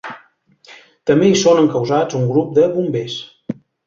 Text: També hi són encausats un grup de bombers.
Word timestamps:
També 1.09 1.29
hi 1.31 1.35
són 1.41 1.61
encausats 1.63 2.17
un 2.21 2.25
grup 2.31 2.49
de 2.59 2.65
bombers. 2.79 3.19